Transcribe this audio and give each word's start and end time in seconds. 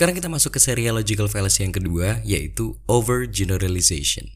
Sekarang 0.00 0.16
kita 0.16 0.32
masuk 0.32 0.56
ke 0.56 0.60
serial 0.64 0.96
logical 0.96 1.28
fallacy 1.28 1.60
yang 1.60 1.76
kedua, 1.76 2.24
yaitu 2.24 2.72
overgeneralization. 2.88 4.32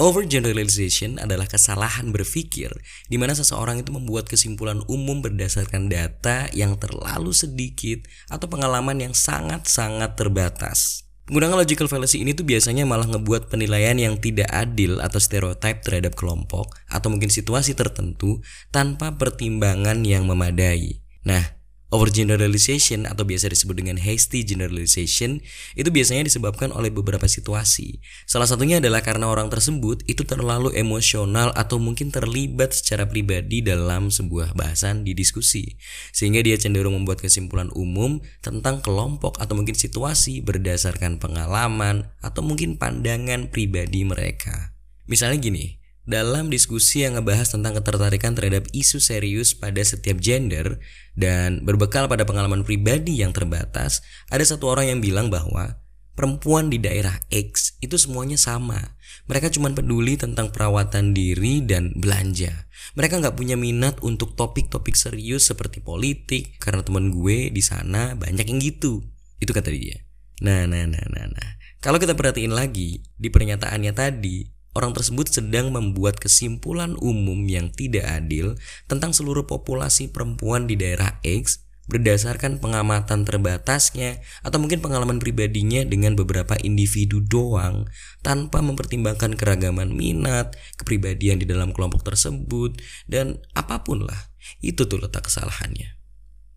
Overgeneralization 0.00 1.20
adalah 1.20 1.44
kesalahan 1.44 2.16
berpikir 2.16 2.72
di 3.12 3.20
mana 3.20 3.36
seseorang 3.36 3.84
itu 3.84 3.92
membuat 3.92 4.24
kesimpulan 4.24 4.80
umum 4.88 5.20
berdasarkan 5.20 5.92
data 5.92 6.48
yang 6.56 6.80
terlalu 6.80 7.36
sedikit 7.36 8.00
atau 8.32 8.48
pengalaman 8.48 9.04
yang 9.04 9.12
sangat-sangat 9.12 10.16
terbatas. 10.16 11.04
Penggunaan 11.28 11.52
logical 11.52 11.92
fallacy 11.92 12.24
ini 12.24 12.32
tuh 12.32 12.48
biasanya 12.48 12.88
malah 12.88 13.04
ngebuat 13.04 13.52
penilaian 13.52 14.00
yang 14.00 14.16
tidak 14.16 14.48
adil 14.48 14.96
atau 15.04 15.20
stereotip 15.20 15.84
terhadap 15.84 16.16
kelompok 16.16 16.72
atau 16.88 17.12
mungkin 17.12 17.28
situasi 17.28 17.76
tertentu 17.76 18.40
tanpa 18.72 19.20
pertimbangan 19.20 20.00
yang 20.08 20.24
memadai. 20.24 21.04
Nah, 21.28 21.61
Overgeneralization 21.92 23.04
atau 23.04 23.28
biasa 23.28 23.52
disebut 23.52 23.76
dengan 23.76 24.00
hasty 24.00 24.48
generalization 24.48 25.44
itu 25.76 25.92
biasanya 25.92 26.24
disebabkan 26.24 26.72
oleh 26.72 26.88
beberapa 26.88 27.28
situasi. 27.28 28.00
Salah 28.24 28.48
satunya 28.48 28.80
adalah 28.80 29.04
karena 29.04 29.28
orang 29.28 29.52
tersebut 29.52 30.00
itu 30.08 30.24
terlalu 30.24 30.72
emosional 30.72 31.52
atau 31.52 31.76
mungkin 31.76 32.08
terlibat 32.08 32.72
secara 32.72 33.04
pribadi 33.04 33.60
dalam 33.60 34.08
sebuah 34.08 34.56
bahasan 34.56 35.04
di 35.04 35.12
diskusi. 35.12 35.76
Sehingga 36.16 36.40
dia 36.40 36.56
cenderung 36.56 36.96
membuat 36.96 37.20
kesimpulan 37.20 37.68
umum 37.76 38.24
tentang 38.40 38.80
kelompok 38.80 39.36
atau 39.36 39.52
mungkin 39.52 39.76
situasi 39.76 40.40
berdasarkan 40.40 41.20
pengalaman 41.20 42.08
atau 42.24 42.40
mungkin 42.40 42.80
pandangan 42.80 43.52
pribadi 43.52 44.08
mereka. 44.08 44.72
Misalnya 45.04 45.44
gini, 45.44 45.81
dalam 46.02 46.50
diskusi 46.50 47.06
yang 47.06 47.14
ngebahas 47.14 47.54
tentang 47.54 47.78
ketertarikan 47.78 48.34
terhadap 48.34 48.66
isu 48.74 48.98
serius 48.98 49.54
pada 49.54 49.78
setiap 49.78 50.18
gender 50.18 50.82
dan 51.14 51.62
berbekal 51.62 52.10
pada 52.10 52.26
pengalaman 52.26 52.66
pribadi 52.66 53.22
yang 53.22 53.30
terbatas, 53.30 54.02
ada 54.26 54.42
satu 54.42 54.66
orang 54.66 54.90
yang 54.90 55.00
bilang 55.00 55.30
bahwa 55.30 55.78
perempuan 56.18 56.68
di 56.68 56.82
daerah 56.82 57.16
X 57.30 57.78
itu 57.78 57.94
semuanya 57.96 58.36
sama. 58.36 58.98
Mereka 59.30 59.54
cuma 59.54 59.70
peduli 59.70 60.18
tentang 60.18 60.50
perawatan 60.50 61.14
diri 61.14 61.62
dan 61.62 61.94
belanja. 61.94 62.66
Mereka 62.98 63.22
nggak 63.22 63.38
punya 63.38 63.54
minat 63.54 64.02
untuk 64.02 64.34
topik-topik 64.34 64.98
serius 64.98 65.46
seperti 65.46 65.78
politik 65.78 66.58
karena 66.58 66.82
teman 66.82 67.14
gue 67.14 67.48
di 67.54 67.62
sana 67.62 68.18
banyak 68.18 68.50
yang 68.50 68.58
gitu. 68.58 69.06
Itu 69.38 69.54
kata 69.54 69.70
dia. 69.70 70.02
Nah, 70.42 70.66
nah, 70.66 70.82
nah, 70.90 71.06
nah, 71.06 71.26
nah. 71.30 71.50
Kalau 71.78 72.02
kita 72.02 72.18
perhatiin 72.18 72.50
lagi 72.50 73.02
di 73.14 73.30
pernyataannya 73.30 73.92
tadi, 73.94 74.46
Orang 74.72 74.96
tersebut 74.96 75.28
sedang 75.28 75.68
membuat 75.68 76.16
kesimpulan 76.16 76.96
umum 76.96 77.44
yang 77.44 77.68
tidak 77.68 78.08
adil 78.08 78.56
tentang 78.88 79.12
seluruh 79.12 79.44
populasi 79.44 80.08
perempuan 80.08 80.64
di 80.64 80.80
daerah 80.80 81.20
X 81.20 81.62
berdasarkan 81.90 82.62
pengamatan 82.62 83.26
terbatasnya 83.26 84.22
atau 84.46 84.62
mungkin 84.62 84.78
pengalaman 84.78 85.18
pribadinya 85.18 85.82
dengan 85.82 86.14
beberapa 86.14 86.54
individu 86.62 87.20
doang 87.20 87.90
tanpa 88.22 88.62
mempertimbangkan 88.62 89.34
keragaman 89.34 89.90
minat, 89.90 90.54
kepribadian 90.78 91.42
di 91.42 91.46
dalam 91.46 91.74
kelompok 91.74 92.06
tersebut 92.06 92.78
dan 93.10 93.42
apa 93.52 93.82
pun 93.82 94.06
lah. 94.06 94.30
Itu 94.62 94.86
tuh 94.86 95.02
letak 95.02 95.26
kesalahannya. 95.26 96.01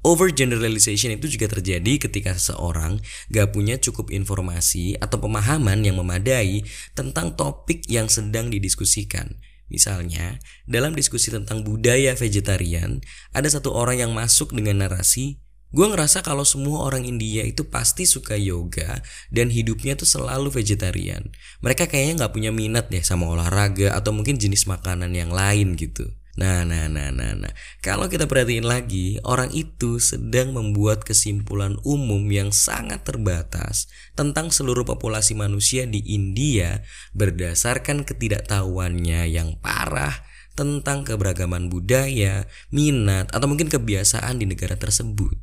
Overgeneralization 0.05 1.17
itu 1.17 1.33
juga 1.33 1.49
terjadi 1.49 1.97
ketika 1.97 2.37
seseorang 2.37 3.01
gak 3.33 3.57
punya 3.57 3.81
cukup 3.81 4.13
informasi 4.13 4.93
atau 5.01 5.17
pemahaman 5.17 5.81
yang 5.81 5.97
memadai 5.97 6.61
tentang 6.93 7.33
topik 7.33 7.81
yang 7.89 8.05
sedang 8.05 8.53
didiskusikan. 8.53 9.41
Misalnya, 9.65 10.37
dalam 10.69 10.93
diskusi 10.93 11.33
tentang 11.33 11.65
budaya 11.65 12.13
vegetarian, 12.13 13.01
ada 13.33 13.49
satu 13.49 13.73
orang 13.73 14.05
yang 14.05 14.13
masuk 14.13 14.53
dengan 14.53 14.85
narasi, 14.85 15.41
gue 15.73 15.87
ngerasa 15.89 16.21
kalau 16.21 16.45
semua 16.45 16.85
orang 16.85 17.01
India 17.09 17.41
itu 17.41 17.65
pasti 17.65 18.05
suka 18.05 18.37
yoga 18.37 19.01
dan 19.33 19.49
hidupnya 19.49 19.97
tuh 19.97 20.05
selalu 20.05 20.53
vegetarian. 20.53 21.33
Mereka 21.65 21.89
kayaknya 21.89 22.29
gak 22.29 22.33
punya 22.37 22.53
minat 22.53 22.93
deh 22.93 23.01
sama 23.01 23.25
olahraga 23.25 23.97
atau 23.97 24.13
mungkin 24.13 24.37
jenis 24.37 24.69
makanan 24.69 25.17
yang 25.17 25.33
lain 25.33 25.73
gitu. 25.73 26.13
Nah, 26.35 26.67
nah, 26.67 26.91
nah, 26.91 27.15
nah, 27.15 27.31
nah. 27.31 27.53
Kalau 27.79 28.11
kita 28.11 28.27
perhatiin 28.27 28.67
lagi, 28.67 29.23
orang 29.23 29.55
itu 29.55 30.03
sedang 30.03 30.51
membuat 30.51 31.07
kesimpulan 31.07 31.79
umum 31.87 32.27
yang 32.27 32.51
sangat 32.51 33.07
terbatas 33.07 33.87
tentang 34.19 34.51
seluruh 34.51 34.83
populasi 34.83 35.31
manusia 35.31 35.87
di 35.87 36.03
India 36.03 36.83
berdasarkan 37.15 38.03
ketidaktahuannya 38.03 39.31
yang 39.31 39.55
parah 39.63 40.27
tentang 40.59 41.07
keberagaman 41.07 41.71
budaya, 41.71 42.47
minat, 42.67 43.31
atau 43.31 43.47
mungkin 43.47 43.71
kebiasaan 43.71 44.35
di 44.35 44.47
negara 44.47 44.75
tersebut. 44.75 45.39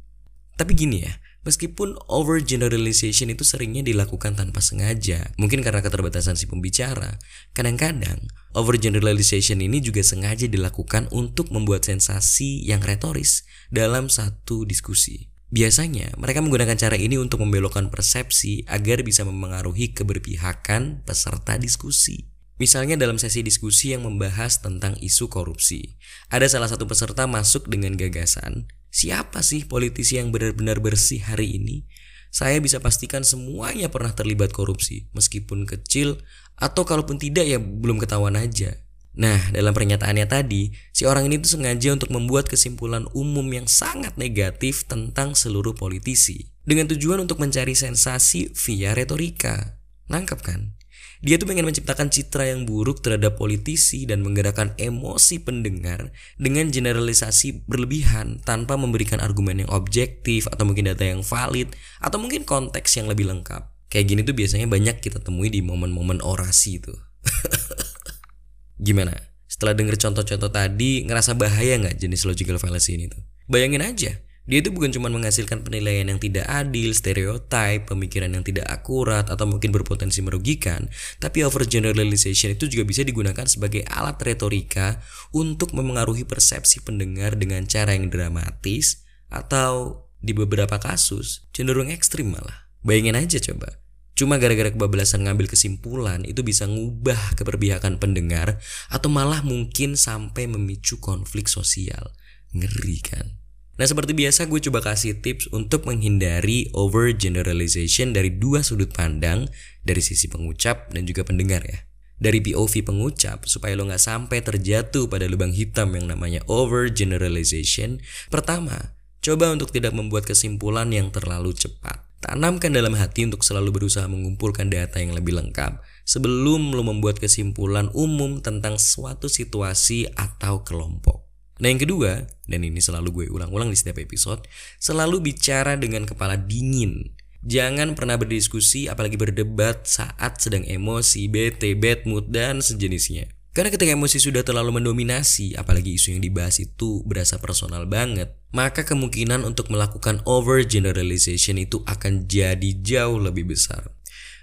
Tapi 0.60 0.72
gini 0.76 1.08
ya, 1.08 1.12
Meskipun 1.42 1.98
overgeneralization 2.06 3.34
itu 3.34 3.42
seringnya 3.42 3.82
dilakukan 3.82 4.38
tanpa 4.38 4.62
sengaja, 4.62 5.34
mungkin 5.34 5.58
karena 5.58 5.82
keterbatasan 5.82 6.38
si 6.38 6.46
pembicara, 6.46 7.18
kadang-kadang 7.50 8.30
overgeneralization 8.54 9.58
ini 9.58 9.82
juga 9.82 10.06
sengaja 10.06 10.46
dilakukan 10.46 11.10
untuk 11.10 11.50
membuat 11.50 11.82
sensasi 11.82 12.62
yang 12.62 12.78
retoris 12.78 13.42
dalam 13.74 14.06
satu 14.06 14.62
diskusi. 14.62 15.34
Biasanya, 15.50 16.14
mereka 16.14 16.40
menggunakan 16.46 16.78
cara 16.78 16.94
ini 16.94 17.18
untuk 17.18 17.42
membelokkan 17.42 17.90
persepsi 17.90 18.62
agar 18.70 19.02
bisa 19.02 19.26
memengaruhi 19.26 19.92
keberpihakan 19.92 21.02
peserta 21.02 21.58
diskusi. 21.58 22.30
Misalnya 22.62 22.94
dalam 22.94 23.18
sesi 23.18 23.42
diskusi 23.42 23.90
yang 23.90 24.06
membahas 24.06 24.62
tentang 24.62 24.94
isu 25.02 25.26
korupsi, 25.26 25.98
ada 26.30 26.46
salah 26.46 26.70
satu 26.70 26.86
peserta 26.86 27.26
masuk 27.26 27.66
dengan 27.66 27.98
gagasan, 27.98 28.70
Siapa 28.92 29.40
sih 29.40 29.64
politisi 29.64 30.20
yang 30.20 30.28
benar-benar 30.28 30.84
bersih 30.84 31.24
hari 31.24 31.56
ini? 31.56 31.88
Saya 32.28 32.60
bisa 32.60 32.76
pastikan 32.76 33.24
semuanya 33.24 33.88
pernah 33.88 34.12
terlibat 34.12 34.52
korupsi, 34.52 35.08
meskipun 35.16 35.64
kecil 35.64 36.20
atau 36.60 36.84
kalaupun 36.84 37.16
tidak 37.16 37.48
ya 37.48 37.56
belum 37.56 37.96
ketahuan 37.96 38.36
aja. 38.36 38.76
Nah, 39.16 39.52
dalam 39.52 39.72
pernyataannya 39.72 40.28
tadi, 40.28 40.72
si 40.92 41.08
orang 41.08 41.28
ini 41.28 41.40
tuh 41.40 41.56
sengaja 41.56 41.92
untuk 41.92 42.12
membuat 42.12 42.48
kesimpulan 42.48 43.08
umum 43.16 43.44
yang 43.52 43.68
sangat 43.68 44.16
negatif 44.20 44.88
tentang 44.88 45.36
seluruh 45.36 45.72
politisi 45.72 46.52
dengan 46.64 46.88
tujuan 46.92 47.20
untuk 47.20 47.40
mencari 47.40 47.72
sensasi 47.76 48.52
via 48.56 48.92
retorika. 48.92 49.80
Nangkep 50.08 50.40
kan? 50.44 50.76
Dia 51.22 51.38
tuh 51.38 51.46
pengen 51.46 51.62
menciptakan 51.70 52.10
citra 52.10 52.50
yang 52.50 52.66
buruk 52.66 52.98
terhadap 52.98 53.38
politisi 53.38 54.10
dan 54.10 54.26
menggerakkan 54.26 54.74
emosi 54.74 55.38
pendengar 55.38 56.10
dengan 56.34 56.66
generalisasi 56.66 57.62
berlebihan 57.70 58.42
tanpa 58.42 58.74
memberikan 58.74 59.22
argumen 59.22 59.62
yang 59.62 59.70
objektif 59.70 60.50
atau 60.50 60.66
mungkin 60.66 60.90
data 60.90 61.06
yang 61.06 61.22
valid 61.22 61.70
atau 62.02 62.18
mungkin 62.18 62.42
konteks 62.42 62.98
yang 62.98 63.06
lebih 63.06 63.30
lengkap. 63.30 63.70
Kayak 63.86 64.06
gini 64.10 64.20
tuh 64.26 64.34
biasanya 64.34 64.66
banyak 64.66 64.98
kita 64.98 65.22
temui 65.22 65.46
di 65.46 65.62
momen-momen 65.62 66.18
orasi 66.26 66.82
tuh. 66.82 66.98
Gimana? 68.82 69.14
Setelah 69.46 69.78
denger 69.78 69.94
contoh-contoh 70.02 70.50
tadi, 70.50 71.06
ngerasa 71.06 71.38
bahaya 71.38 71.78
nggak 71.78 72.02
jenis 72.02 72.26
logical 72.26 72.58
fallacy 72.58 72.98
ini 72.98 73.06
tuh? 73.06 73.22
Bayangin 73.46 73.84
aja, 73.84 74.18
dia 74.42 74.58
itu 74.58 74.74
bukan 74.74 74.90
cuma 74.90 75.06
menghasilkan 75.06 75.62
penilaian 75.62 76.10
yang 76.10 76.18
tidak 76.18 76.42
adil, 76.50 76.90
stereotip, 76.90 77.86
pemikiran 77.86 78.34
yang 78.34 78.42
tidak 78.42 78.66
akurat, 78.66 79.30
atau 79.30 79.46
mungkin 79.46 79.70
berpotensi 79.70 80.18
merugikan, 80.18 80.90
tapi 81.22 81.46
overgeneralization 81.46 82.58
itu 82.58 82.66
juga 82.66 82.82
bisa 82.82 83.06
digunakan 83.06 83.46
sebagai 83.46 83.86
alat 83.86 84.18
retorika 84.18 84.98
untuk 85.30 85.70
memengaruhi 85.78 86.26
persepsi 86.26 86.82
pendengar 86.82 87.38
dengan 87.38 87.62
cara 87.70 87.94
yang 87.94 88.10
dramatis, 88.10 89.06
atau 89.30 90.04
di 90.18 90.34
beberapa 90.34 90.82
kasus 90.82 91.46
cenderung 91.54 91.94
ekstrim 91.94 92.34
malah. 92.34 92.66
Bayangin 92.82 93.14
aja 93.14 93.38
coba, 93.38 93.78
Cuma 94.12 94.36
gara-gara 94.36 94.68
kebablasan 94.68 95.24
ngambil 95.24 95.48
kesimpulan 95.48 96.22
itu 96.28 96.44
bisa 96.44 96.68
ngubah 96.68 97.32
keperbihakan 97.32 97.96
pendengar 97.96 98.60
atau 98.92 99.08
malah 99.08 99.40
mungkin 99.40 99.96
sampai 99.96 100.44
memicu 100.46 101.00
konflik 101.00 101.48
sosial. 101.48 102.12
Ngeri 102.52 103.00
kan? 103.00 103.41
Nah 103.80 103.88
seperti 103.88 104.12
biasa 104.12 104.52
gue 104.52 104.60
coba 104.68 104.84
kasih 104.84 105.24
tips 105.24 105.48
untuk 105.48 105.88
menghindari 105.88 106.68
overgeneralization 106.76 108.12
dari 108.12 108.28
dua 108.36 108.60
sudut 108.60 108.92
pandang 108.92 109.48
dari 109.80 110.04
sisi 110.04 110.28
pengucap 110.28 110.92
dan 110.92 111.08
juga 111.08 111.24
pendengar 111.24 111.64
ya. 111.64 111.88
Dari 112.22 112.38
POV 112.38 112.86
pengucap 112.86 113.48
supaya 113.50 113.74
lo 113.74 113.88
nggak 113.88 113.98
sampai 113.98 114.44
terjatuh 114.44 115.10
pada 115.10 115.26
lubang 115.26 115.50
hitam 115.50 115.90
yang 115.98 116.06
namanya 116.06 116.44
overgeneralization. 116.46 117.98
Pertama, 118.30 118.94
coba 119.24 119.50
untuk 119.50 119.74
tidak 119.74 119.96
membuat 119.96 120.28
kesimpulan 120.28 120.86
yang 120.94 121.10
terlalu 121.10 121.50
cepat. 121.50 122.12
Tanamkan 122.22 122.70
dalam 122.70 122.94
hati 122.94 123.26
untuk 123.26 123.42
selalu 123.42 123.82
berusaha 123.82 124.06
mengumpulkan 124.06 124.70
data 124.70 125.02
yang 125.02 125.10
lebih 125.18 125.34
lengkap 125.34 125.82
sebelum 126.06 126.70
lo 126.70 126.86
membuat 126.86 127.18
kesimpulan 127.18 127.90
umum 127.98 128.38
tentang 128.38 128.78
suatu 128.78 129.26
situasi 129.26 130.06
atau 130.14 130.62
kelompok. 130.62 131.21
Nah 131.62 131.70
yang 131.70 131.78
kedua, 131.78 132.26
dan 132.50 132.66
ini 132.66 132.82
selalu 132.82 133.08
gue 133.14 133.26
ulang-ulang 133.30 133.70
di 133.70 133.78
setiap 133.78 134.02
episode, 134.02 134.42
selalu 134.82 135.30
bicara 135.30 135.78
dengan 135.78 136.02
kepala 136.02 136.34
dingin. 136.34 137.14
Jangan 137.46 137.94
pernah 137.94 138.18
berdiskusi 138.18 138.90
apalagi 138.90 139.14
berdebat 139.14 139.86
saat 139.86 140.42
sedang 140.42 140.66
emosi, 140.66 141.30
bete, 141.30 141.78
bad 141.78 142.02
mood, 142.02 142.34
dan 142.34 142.58
sejenisnya. 142.58 143.30
Karena 143.54 143.68
ketika 143.68 143.94
emosi 143.94 144.18
sudah 144.18 144.42
terlalu 144.42 144.82
mendominasi, 144.82 145.54
apalagi 145.54 145.94
isu 145.94 146.18
yang 146.18 146.24
dibahas 146.24 146.58
itu 146.58 147.04
berasa 147.06 147.38
personal 147.38 147.86
banget, 147.86 148.34
maka 148.50 148.82
kemungkinan 148.82 149.46
untuk 149.46 149.70
melakukan 149.70 150.24
overgeneralization 150.26 151.62
itu 151.62 151.84
akan 151.86 152.26
jadi 152.26 152.80
jauh 152.80 153.20
lebih 153.22 153.54
besar. 153.54 153.92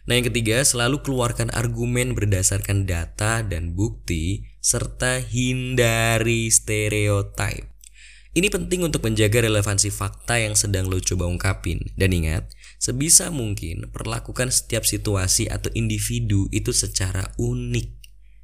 Nah 0.05 0.17
yang 0.17 0.29
ketiga, 0.29 0.61
selalu 0.61 1.01
keluarkan 1.01 1.49
argumen 1.51 2.13
berdasarkan 2.13 2.85
data 2.85 3.41
dan 3.41 3.73
bukti, 3.73 4.48
serta 4.59 5.23
hindari 5.23 6.51
stereotip. 6.51 7.79
Ini 8.29 8.47
penting 8.53 8.85
untuk 8.85 9.01
menjaga 9.03 9.41
relevansi 9.41 9.89
fakta 9.89 10.37
yang 10.37 10.53
sedang 10.53 10.85
lo 10.85 11.01
coba 11.01 11.25
ungkapin. 11.25 11.81
Dan 11.97 12.13
ingat, 12.13 12.47
sebisa 12.77 13.33
mungkin 13.33 13.89
perlakukan 13.89 14.53
setiap 14.53 14.85
situasi 14.85 15.49
atau 15.49 15.73
individu 15.73 16.45
itu 16.53 16.69
secara 16.69 17.33
unik. 17.41 17.99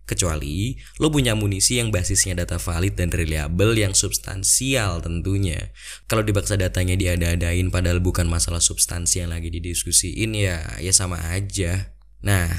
Kecuali 0.06 0.78
lo 1.02 1.10
punya 1.10 1.34
amunisi 1.34 1.82
yang 1.82 1.90
basisnya 1.90 2.38
data 2.38 2.62
valid 2.62 2.94
dan 2.94 3.10
reliable 3.10 3.74
yang 3.74 3.98
substansial 3.98 5.02
tentunya. 5.02 5.74
Kalau 6.06 6.22
dibaksa 6.22 6.62
datanya 6.62 6.94
diada-adain 6.94 7.74
padahal 7.74 8.06
bukan 8.06 8.30
masalah 8.30 8.62
substansi 8.62 9.26
yang 9.26 9.34
lagi 9.34 9.50
didiskusiin 9.50 10.38
ya 10.38 10.62
ya 10.78 10.94
sama 10.94 11.18
aja. 11.34 11.98
Nah, 12.22 12.54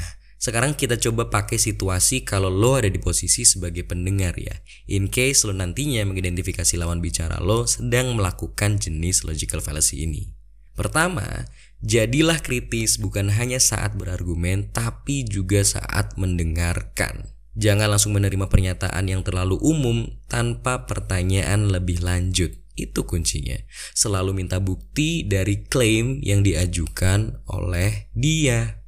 sekarang 0.47 0.79
kita 0.79 0.95
coba 1.03 1.27
pakai 1.27 1.59
situasi 1.59 2.23
kalau 2.23 2.47
lo 2.47 2.79
ada 2.79 2.87
di 2.87 3.03
posisi 3.03 3.43
sebagai 3.43 3.83
pendengar 3.83 4.39
ya. 4.39 4.55
In 4.87 5.11
case 5.11 5.43
lo 5.43 5.51
nantinya 5.51 6.07
mengidentifikasi 6.07 6.79
lawan 6.79 7.03
bicara 7.03 7.43
lo 7.43 7.67
sedang 7.67 8.15
melakukan 8.15 8.79
jenis 8.79 9.27
logical 9.27 9.59
fallacy 9.59 10.07
ini. 10.07 10.31
Pertama, 10.79 11.51
jadilah 11.83 12.39
kritis 12.39 13.03
bukan 13.03 13.35
hanya 13.35 13.59
saat 13.59 13.99
berargumen 13.99 14.71
tapi 14.71 15.27
juga 15.27 15.67
saat 15.67 16.15
mendengarkan. 16.15 17.35
Jangan 17.59 17.99
langsung 17.99 18.15
menerima 18.15 18.47
pernyataan 18.47 19.03
yang 19.11 19.27
terlalu 19.27 19.59
umum 19.59 20.07
tanpa 20.31 20.87
pertanyaan 20.87 21.75
lebih 21.75 22.07
lanjut. 22.07 22.55
Itu 22.79 23.03
kuncinya. 23.03 23.59
Selalu 23.97 24.47
minta 24.47 24.63
bukti 24.63 25.27
dari 25.27 25.67
klaim 25.67 26.23
yang 26.23 26.47
diajukan 26.47 27.43
oleh 27.51 28.13
dia. 28.15 28.86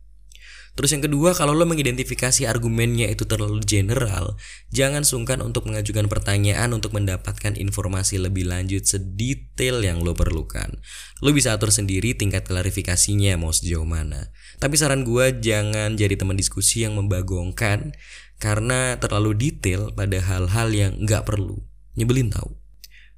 Terus 0.79 0.95
yang 0.95 1.03
kedua, 1.03 1.35
kalau 1.35 1.59
lo 1.59 1.67
mengidentifikasi 1.67 2.47
argumennya 2.47 3.11
itu 3.11 3.27
terlalu 3.27 3.59
general, 3.67 4.39
jangan 4.71 5.03
sungkan 5.03 5.43
untuk 5.43 5.67
mengajukan 5.67 6.07
pertanyaan 6.07 6.71
untuk 6.71 6.95
mendapatkan 6.95 7.59
informasi 7.59 8.23
lebih 8.23 8.47
lanjut 8.47 8.87
sedetail 8.87 9.83
yang 9.83 9.99
lo 10.07 10.15
perlukan. 10.15 10.79
Lo 11.19 11.35
bisa 11.35 11.59
atur 11.59 11.75
sendiri 11.75 12.15
tingkat 12.15 12.47
klarifikasinya 12.47 13.35
mau 13.43 13.51
sejauh 13.51 13.83
mana. 13.83 14.31
Tapi 14.63 14.79
saran 14.79 15.03
gue 15.03 15.43
jangan 15.43 15.99
jadi 15.99 16.15
teman 16.15 16.39
diskusi 16.39 16.87
yang 16.87 16.95
membagongkan 16.95 17.99
karena 18.39 19.03
terlalu 19.03 19.35
detail 19.35 19.91
pada 19.91 20.23
hal-hal 20.23 20.71
yang 20.71 20.95
nggak 21.03 21.27
perlu. 21.27 21.59
Nyebelin 21.99 22.31
tahu. 22.31 22.55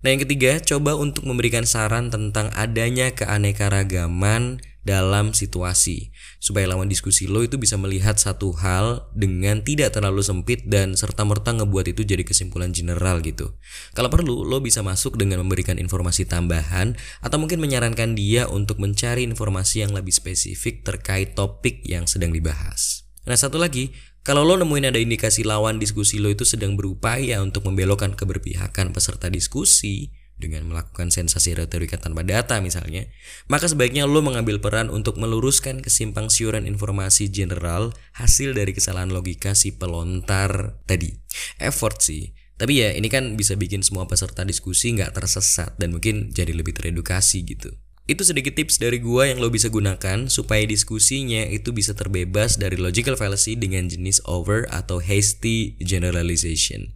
Nah 0.00 0.16
yang 0.16 0.24
ketiga, 0.24 0.64
coba 0.64 0.96
untuk 0.96 1.28
memberikan 1.28 1.68
saran 1.68 2.08
tentang 2.08 2.48
adanya 2.56 3.12
keanekaragaman 3.12 4.64
dalam 4.80 5.36
situasi 5.36 6.08
supaya 6.40 6.64
lawan 6.64 6.88
diskusi 6.88 7.28
lo 7.28 7.44
itu 7.44 7.60
bisa 7.60 7.76
melihat 7.76 8.16
satu 8.16 8.56
hal 8.56 9.12
dengan 9.12 9.60
tidak 9.60 9.92
terlalu 9.92 10.24
sempit 10.24 10.64
dan 10.64 10.96
serta 10.96 11.28
merta 11.28 11.52
ngebuat 11.52 11.92
itu 11.92 12.02
jadi 12.04 12.24
kesimpulan 12.24 12.72
general 12.72 13.20
gitu. 13.20 13.60
Kalau 13.92 14.08
perlu 14.08 14.42
lo 14.48 14.64
bisa 14.64 14.80
masuk 14.80 15.20
dengan 15.20 15.44
memberikan 15.44 15.76
informasi 15.76 16.24
tambahan 16.24 16.96
atau 17.20 17.36
mungkin 17.36 17.60
menyarankan 17.60 18.16
dia 18.16 18.48
untuk 18.48 18.80
mencari 18.80 19.28
informasi 19.28 19.84
yang 19.84 19.92
lebih 19.92 20.16
spesifik 20.16 20.80
terkait 20.80 21.36
topik 21.36 21.84
yang 21.84 22.08
sedang 22.08 22.32
dibahas. 22.32 23.04
Nah 23.28 23.36
satu 23.36 23.60
lagi, 23.60 23.92
kalau 24.24 24.44
lo 24.44 24.56
nemuin 24.56 24.92
ada 24.92 25.00
indikasi 25.00 25.44
lawan 25.44 25.76
diskusi 25.76 26.20
lo 26.20 26.32
itu 26.32 26.48
sedang 26.48 26.76
berupaya 26.76 27.40
untuk 27.44 27.68
membelokkan 27.68 28.16
keberpihakan 28.16 28.96
peserta 28.96 29.28
diskusi 29.28 30.12
dengan 30.40 30.72
melakukan 30.72 31.12
sensasi 31.12 31.52
retorika 31.52 32.00
tanpa 32.00 32.24
data 32.24 32.58
misalnya, 32.64 33.06
maka 33.52 33.68
sebaiknya 33.68 34.08
lo 34.08 34.24
mengambil 34.24 34.58
peran 34.58 34.88
untuk 34.88 35.20
meluruskan 35.20 35.84
kesimpang 35.84 36.32
siuran 36.32 36.64
informasi 36.64 37.28
general 37.28 37.92
hasil 38.16 38.56
dari 38.56 38.72
kesalahan 38.72 39.12
logika 39.12 39.52
si 39.52 39.76
pelontar 39.76 40.80
tadi. 40.88 41.12
Effort 41.60 42.00
sih, 42.00 42.32
tapi 42.60 42.84
ya 42.84 42.92
ini 42.92 43.08
kan 43.08 43.40
bisa 43.40 43.56
bikin 43.56 43.80
semua 43.80 44.04
peserta 44.04 44.44
diskusi 44.44 44.92
nggak 44.92 45.16
tersesat 45.16 45.76
dan 45.80 45.96
mungkin 45.96 46.28
jadi 46.28 46.52
lebih 46.52 46.76
teredukasi 46.76 47.44
gitu. 47.44 47.72
Itu 48.10 48.26
sedikit 48.26 48.58
tips 48.58 48.82
dari 48.82 48.98
gua 48.98 49.30
yang 49.30 49.38
lo 49.38 49.48
bisa 49.54 49.70
gunakan 49.70 50.26
supaya 50.26 50.66
diskusinya 50.66 51.46
itu 51.46 51.70
bisa 51.70 51.94
terbebas 51.94 52.58
dari 52.58 52.74
logical 52.74 53.14
fallacy 53.14 53.54
dengan 53.54 53.86
jenis 53.86 54.20
over 54.26 54.68
atau 54.68 54.98
hasty 54.98 55.78
generalization. 55.78 56.92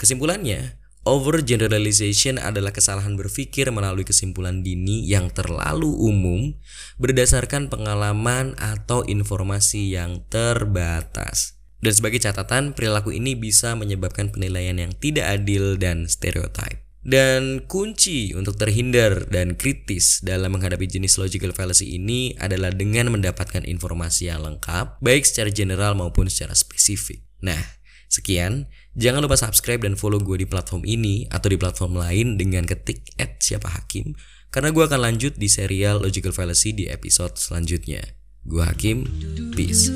Kesimpulannya, 0.00 0.80
Overgeneralization 1.04 2.40
adalah 2.40 2.72
kesalahan 2.72 3.12
berpikir 3.20 3.68
melalui 3.68 4.08
kesimpulan 4.08 4.64
dini 4.64 5.04
yang 5.04 5.28
terlalu 5.28 5.92
umum 5.92 6.56
berdasarkan 6.96 7.68
pengalaman 7.68 8.56
atau 8.56 9.04
informasi 9.04 9.92
yang 9.92 10.24
terbatas. 10.32 11.60
Dan 11.84 11.92
sebagai 11.92 12.24
catatan, 12.24 12.72
perilaku 12.72 13.12
ini 13.12 13.36
bisa 13.36 13.76
menyebabkan 13.76 14.32
penilaian 14.32 14.80
yang 14.80 14.96
tidak 14.96 15.28
adil 15.28 15.76
dan 15.76 16.08
stereotip. 16.08 16.80
Dan 17.04 17.68
kunci 17.68 18.32
untuk 18.32 18.56
terhindar 18.56 19.28
dan 19.28 19.60
kritis 19.60 20.24
dalam 20.24 20.56
menghadapi 20.56 20.88
jenis 20.88 21.20
logical 21.20 21.52
fallacy 21.52 22.00
ini 22.00 22.32
adalah 22.40 22.72
dengan 22.72 23.12
mendapatkan 23.12 23.60
informasi 23.68 24.32
yang 24.32 24.40
lengkap, 24.40 25.04
baik 25.04 25.28
secara 25.28 25.52
general 25.52 25.92
maupun 25.92 26.32
secara 26.32 26.56
spesifik. 26.56 27.20
Nah, 27.44 27.60
sekian. 28.08 28.70
Jangan 28.94 29.24
lupa 29.24 29.34
subscribe 29.34 29.82
dan 29.82 29.98
follow 29.98 30.22
gue 30.22 30.42
di 30.42 30.46
platform 30.46 30.86
ini 30.86 31.26
atau 31.32 31.50
di 31.50 31.58
platform 31.58 31.98
lain 31.98 32.38
dengan 32.38 32.62
ketik 32.62 33.14
at 33.18 33.42
siapa 33.42 33.66
hakim 33.70 34.14
karena 34.54 34.70
gue 34.70 34.86
akan 34.86 35.00
lanjut 35.02 35.34
di 35.34 35.50
serial 35.50 35.98
Logical 35.98 36.30
Fallacy 36.30 36.70
di 36.70 36.86
episode 36.86 37.34
selanjutnya. 37.34 38.06
Gue 38.46 38.62
Hakim, 38.62 39.02
peace. 39.50 39.90